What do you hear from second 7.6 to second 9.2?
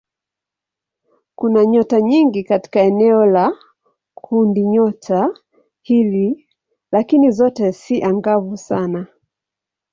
si angavu sana.